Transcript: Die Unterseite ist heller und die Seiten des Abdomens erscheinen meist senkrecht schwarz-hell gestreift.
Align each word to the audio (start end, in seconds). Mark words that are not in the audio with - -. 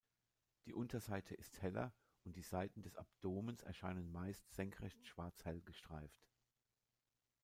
Die 0.65 0.73
Unterseite 0.73 1.35
ist 1.35 1.61
heller 1.61 1.93
und 2.23 2.35
die 2.35 2.41
Seiten 2.41 2.81
des 2.81 2.95
Abdomens 2.95 3.61
erscheinen 3.61 4.11
meist 4.11 4.51
senkrecht 4.51 5.05
schwarz-hell 5.05 5.61
gestreift. 5.61 6.25